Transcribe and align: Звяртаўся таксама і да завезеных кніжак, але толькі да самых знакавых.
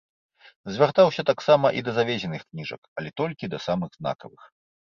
Звяртаўся 0.77 1.25
таксама 1.31 1.67
і 1.81 1.85
да 1.89 1.95
завезеных 1.99 2.41
кніжак, 2.49 2.81
але 3.01 3.09
толькі 3.23 3.53
да 3.55 3.63
самых 3.69 3.89
знакавых. 4.03 4.53